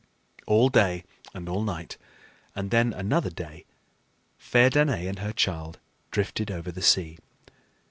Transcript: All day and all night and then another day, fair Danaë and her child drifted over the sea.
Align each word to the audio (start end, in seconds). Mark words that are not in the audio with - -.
All 0.47 0.69
day 0.69 1.03
and 1.31 1.47
all 1.47 1.61
night 1.61 1.97
and 2.55 2.71
then 2.71 2.91
another 2.91 3.29
day, 3.29 3.65
fair 4.39 4.67
Danaë 4.67 5.07
and 5.07 5.19
her 5.19 5.31
child 5.31 5.77
drifted 6.09 6.49
over 6.49 6.71
the 6.71 6.81
sea. 6.81 7.19